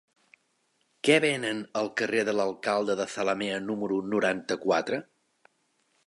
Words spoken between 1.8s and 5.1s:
al carrer de l'Alcalde de Zalamea número noranta-quatre?